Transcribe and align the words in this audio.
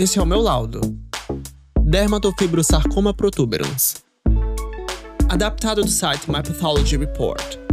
Esse 0.00 0.18
é 0.18 0.22
o 0.22 0.24
meu 0.24 0.40
laudo. 0.40 0.80
Dermatofibrosarcoma 1.78 3.12
protuberans. 3.12 4.02
Adaptado 5.28 5.82
do 5.82 5.90
site 5.90 6.26
My 6.26 6.42
Pathology 6.42 6.96
Report. 6.96 7.69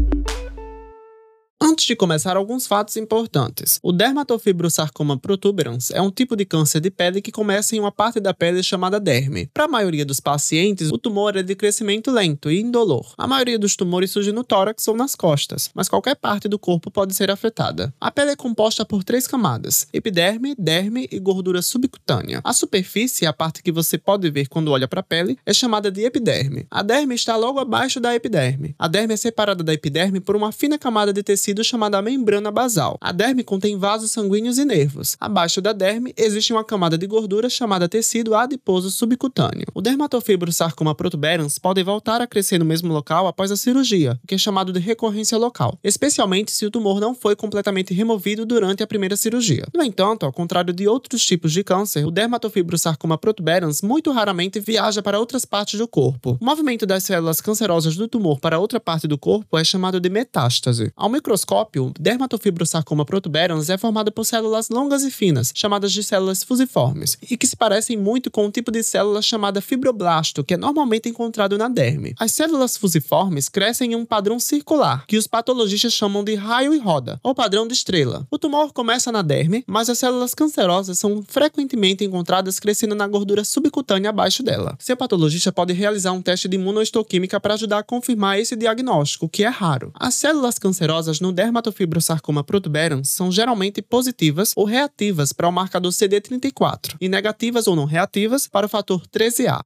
Antes 1.77 1.85
de 1.85 1.95
começar, 1.95 2.35
alguns 2.35 2.65
fatos 2.65 2.97
importantes. 2.97 3.79
O 3.83 3.91
dermatofibrosarcoma 3.91 5.15
protuberans 5.15 5.91
é 5.91 6.01
um 6.01 6.09
tipo 6.09 6.35
de 6.35 6.43
câncer 6.43 6.79
de 6.79 6.89
pele 6.89 7.21
que 7.21 7.31
começa 7.31 7.75
em 7.75 7.79
uma 7.79 7.91
parte 7.91 8.19
da 8.19 8.33
pele 8.33 8.63
chamada 8.63 8.99
derme. 8.99 9.47
Para 9.53 9.65
a 9.65 9.67
maioria 9.67 10.03
dos 10.03 10.19
pacientes, 10.19 10.91
o 10.91 10.97
tumor 10.97 11.37
é 11.37 11.43
de 11.43 11.53
crescimento 11.53 12.09
lento 12.09 12.49
e 12.49 12.59
indolor. 12.59 13.13
A 13.15 13.27
maioria 13.27 13.59
dos 13.59 13.75
tumores 13.75 14.09
surge 14.09 14.31
no 14.31 14.43
tórax 14.43 14.87
ou 14.87 14.95
nas 14.95 15.13
costas, 15.13 15.69
mas 15.75 15.87
qualquer 15.87 16.15
parte 16.15 16.47
do 16.47 16.57
corpo 16.57 16.89
pode 16.89 17.13
ser 17.13 17.29
afetada. 17.29 17.93
A 18.01 18.09
pele 18.09 18.31
é 18.31 18.35
composta 18.35 18.83
por 18.83 19.03
três 19.03 19.27
camadas: 19.27 19.87
epiderme, 19.93 20.55
derme 20.57 21.07
e 21.11 21.19
gordura 21.19 21.61
subcutânea. 21.61 22.41
A 22.43 22.53
superfície, 22.53 23.27
a 23.27 23.33
parte 23.33 23.61
que 23.61 23.71
você 23.71 23.99
pode 23.99 24.27
ver 24.31 24.47
quando 24.47 24.71
olha 24.71 24.87
para 24.87 25.01
a 25.01 25.03
pele, 25.03 25.37
é 25.45 25.53
chamada 25.53 25.91
de 25.91 26.01
epiderme. 26.01 26.65
A 26.71 26.81
derme 26.81 27.13
está 27.13 27.35
logo 27.35 27.59
abaixo 27.59 27.99
da 27.99 28.15
epiderme. 28.15 28.73
A 28.79 28.87
derme 28.87 29.13
é 29.13 29.17
separada 29.17 29.63
da 29.63 29.75
epiderme 29.75 30.19
por 30.19 30.35
uma 30.35 30.51
fina 30.51 30.79
camada 30.79 31.13
de 31.13 31.21
tecido 31.21 31.66
chamada 31.67 32.01
membrana 32.01 32.49
basal. 32.49 32.97
A 33.01 33.11
derme 33.11 33.43
contém 33.43 33.77
vasos 33.77 34.11
sanguíneos 34.11 34.57
e 34.57 34.65
nervos. 34.65 35.15
Abaixo 35.19 35.61
da 35.61 35.73
derme 35.73 36.13
existe 36.17 36.53
uma 36.53 36.63
camada 36.63 36.97
de 36.97 37.05
gordura 37.05 37.49
chamada 37.49 37.89
tecido 37.89 38.33
adiposo 38.33 38.89
subcutâneo. 38.89 39.67
O 39.73 39.81
dermatofibrosarcoma 39.81 40.95
protuberans 40.95 41.59
pode 41.59 41.83
voltar 41.83 42.21
a 42.21 42.27
crescer 42.27 42.57
no 42.57 42.65
mesmo 42.65 42.91
local 42.93 43.27
após 43.27 43.51
a 43.51 43.57
cirurgia, 43.57 44.19
o 44.23 44.27
que 44.27 44.35
é 44.35 44.37
chamado 44.37 44.71
de 44.71 44.79
recorrência 44.79 45.37
local, 45.37 45.77
especialmente 45.83 46.51
se 46.51 46.65
o 46.65 46.71
tumor 46.71 46.99
não 46.99 47.13
foi 47.13 47.35
completamente 47.35 47.93
removido 47.93 48.45
durante 48.45 48.81
a 48.81 48.87
primeira 48.87 49.17
cirurgia. 49.17 49.65
No 49.75 49.83
entanto, 49.83 50.25
ao 50.25 50.31
contrário 50.31 50.73
de 50.73 50.87
outros 50.87 51.25
tipos 51.25 51.51
de 51.51 51.63
câncer, 51.63 52.05
o 52.05 52.11
dermatofibrosarcoma 52.11 53.17
protuberans 53.17 53.81
muito 53.81 54.11
raramente 54.11 54.59
viaja 54.59 55.01
para 55.01 55.19
outras 55.19 55.43
partes 55.43 55.77
do 55.77 55.87
corpo. 55.87 56.37
O 56.39 56.45
movimento 56.45 56.85
das 56.85 57.03
células 57.03 57.41
cancerosas 57.41 57.95
do 57.95 58.07
tumor 58.07 58.39
para 58.39 58.59
outra 58.59 58.79
parte 58.79 59.07
do 59.07 59.17
corpo 59.17 59.57
é 59.57 59.63
chamado 59.63 59.99
de 59.99 60.09
metástase. 60.09 60.91
Ao 60.95 61.09
microscópio 61.09 61.56
microscópio, 61.57 61.91
dermatofibrosarcoma 61.99 63.05
protuberans 63.05 63.69
é 63.69 63.77
formado 63.77 64.11
por 64.11 64.25
células 64.25 64.69
longas 64.69 65.03
e 65.03 65.09
finas, 65.09 65.51
chamadas 65.55 65.91
de 65.91 66.03
células 66.03 66.43
fusiformes, 66.43 67.17
e 67.29 67.35
que 67.35 67.47
se 67.47 67.55
parecem 67.55 67.97
muito 67.97 68.29
com 68.29 68.45
um 68.45 68.51
tipo 68.51 68.71
de 68.71 68.83
célula 68.83 69.21
chamada 69.21 69.61
fibroblasto, 69.61 70.43
que 70.43 70.53
é 70.53 70.57
normalmente 70.57 71.09
encontrado 71.09 71.57
na 71.57 71.67
derme. 71.67 72.13
As 72.19 72.31
células 72.31 72.77
fusiformes 72.77 73.49
crescem 73.49 73.93
em 73.93 73.95
um 73.95 74.05
padrão 74.05 74.39
circular, 74.39 75.05
que 75.07 75.17
os 75.17 75.25
patologistas 75.25 75.93
chamam 75.93 76.23
de 76.23 76.35
raio 76.35 76.73
e 76.73 76.79
roda, 76.79 77.19
ou 77.23 77.33
padrão 77.33 77.67
de 77.67 77.73
estrela. 77.73 78.27
O 78.29 78.37
tumor 78.37 78.71
começa 78.71 79.11
na 79.11 79.21
derme, 79.21 79.63
mas 79.65 79.89
as 79.89 79.99
células 79.99 80.35
cancerosas 80.35 80.99
são 80.99 81.23
frequentemente 81.27 82.03
encontradas 82.03 82.59
crescendo 82.59 82.93
na 82.93 83.07
gordura 83.07 83.43
subcutânea 83.43 84.09
abaixo 84.09 84.43
dela. 84.43 84.75
Seu 84.79 84.95
patologista 84.95 85.51
pode 85.51 85.73
realizar 85.73 86.11
um 86.11 86.21
teste 86.21 86.47
de 86.47 86.55
imunohistoquímica 86.55 87.39
para 87.39 87.55
ajudar 87.55 87.79
a 87.79 87.83
confirmar 87.83 88.39
esse 88.39 88.55
diagnóstico, 88.55 89.29
que 89.29 89.43
é 89.43 89.47
raro. 89.47 89.91
As 89.95 90.13
células 90.15 90.59
cancerosas 90.59 91.19
no 91.19 91.31
dermatofibrosarcoma 91.47 92.43
protuberans 92.43 93.09
são 93.09 93.31
geralmente 93.31 93.81
positivas 93.81 94.51
ou 94.55 94.65
reativas 94.65 95.31
para 95.31 95.47
o 95.47 95.51
marcador 95.51 95.91
CD34 95.91 96.95
e 96.99 97.07
negativas 97.07 97.67
ou 97.67 97.75
não 97.75 97.85
reativas 97.85 98.47
para 98.47 98.65
o 98.65 98.69
fator 98.69 99.01
13A. 99.07 99.61